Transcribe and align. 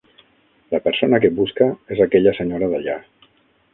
La 0.75 0.79
persona 0.87 1.19
que 1.25 1.31
busca 1.41 1.67
és 1.97 2.01
aquella 2.07 2.33
senyora 2.39 2.71
d'allà. 2.73 2.97